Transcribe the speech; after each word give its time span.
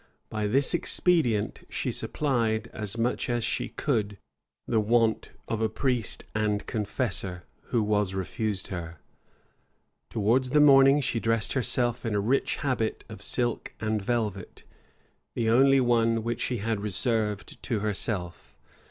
By 0.31 0.47
this 0.47 0.73
expedient 0.73 1.61
she 1.69 1.91
supplied, 1.91 2.71
as 2.73 2.97
much 2.97 3.29
as 3.29 3.43
she 3.43 3.69
could, 3.69 4.17
the 4.67 4.79
want 4.79 5.29
of 5.47 5.61
a 5.61 5.69
priest 5.69 6.23
and 6.33 6.65
confessor, 6.65 7.43
who 7.65 7.83
was 7.83 8.15
refused 8.15 8.69
her.[*] 8.69 8.77
* 8.77 8.79
Jebb, 8.79 8.83
vol. 8.83 8.87
ii. 8.87 10.09
p, 10.09 10.13
489. 10.13 10.23
Towards 10.23 10.49
the 10.49 10.59
morning, 10.59 11.01
she 11.01 11.19
dressed 11.19 11.53
herself 11.53 12.03
in 12.03 12.15
a 12.15 12.19
rich 12.19 12.55
habit 12.55 13.03
of 13.09 13.21
silk 13.21 13.75
and 13.79 14.01
velvet, 14.01 14.63
the 15.35 15.51
only 15.51 15.79
one 15.79 16.23
which 16.23 16.41
she 16.41 16.57
had 16.57 16.81
reserved 16.81 17.61
to 17.61 17.81
herself. 17.81 18.57